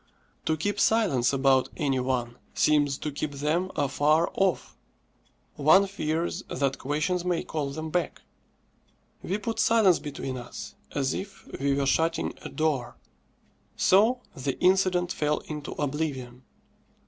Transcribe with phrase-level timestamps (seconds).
[0.47, 4.75] To keep silence about any one seems to keep them afar off.
[5.57, 8.23] One fears that questions may call them back.
[9.21, 12.95] We put silence between us, as if we were shutting a door.
[13.75, 16.45] So the incident fell into oblivion.